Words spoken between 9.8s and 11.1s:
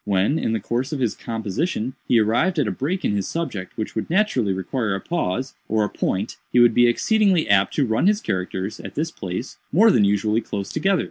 than usually close together.